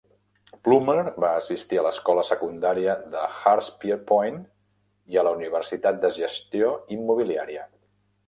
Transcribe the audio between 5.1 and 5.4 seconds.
i a la